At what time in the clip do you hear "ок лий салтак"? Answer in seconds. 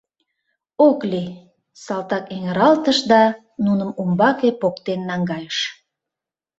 0.87-2.23